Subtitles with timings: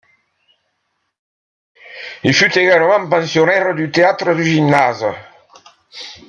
[2.23, 5.05] Il fut également pensionnaire du Théâtre du Gymnase.